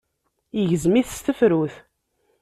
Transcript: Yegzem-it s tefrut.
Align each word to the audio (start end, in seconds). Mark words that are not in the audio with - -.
Yegzem-it 0.57 1.07
s 1.17 1.19
tefrut. 1.19 1.75